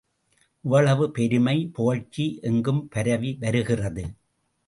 [0.65, 4.05] இவ்வளவு பெருமை, புகழ்ச்சி எங்கும் பரவி வருகிறது.